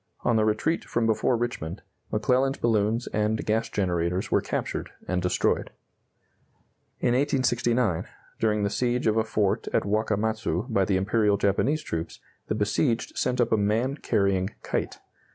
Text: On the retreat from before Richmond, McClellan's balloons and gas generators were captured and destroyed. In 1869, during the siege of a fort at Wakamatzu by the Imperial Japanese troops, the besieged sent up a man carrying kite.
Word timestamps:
On 0.21 0.35
the 0.35 0.43
retreat 0.45 0.83
from 0.83 1.05
before 1.05 1.37
Richmond, 1.37 1.83
McClellan's 2.11 2.57
balloons 2.57 3.05
and 3.13 3.45
gas 3.45 3.69
generators 3.69 4.31
were 4.31 4.41
captured 4.41 4.89
and 5.07 5.21
destroyed. 5.21 5.69
In 7.01 7.09
1869, 7.13 8.07
during 8.39 8.63
the 8.63 8.71
siege 8.71 9.05
of 9.05 9.17
a 9.17 9.23
fort 9.23 9.67
at 9.73 9.83
Wakamatzu 9.85 10.63
by 10.69 10.85
the 10.85 10.97
Imperial 10.97 11.37
Japanese 11.37 11.83
troops, 11.83 12.19
the 12.47 12.55
besieged 12.55 13.15
sent 13.15 13.39
up 13.39 13.51
a 13.51 13.57
man 13.57 13.95
carrying 13.95 14.49
kite. 14.63 14.97